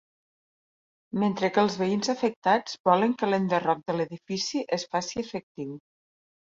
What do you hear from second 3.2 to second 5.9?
que l'enderroc de l'edifici es faci efectiu.